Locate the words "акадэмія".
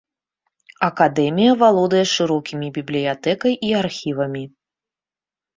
0.87-1.51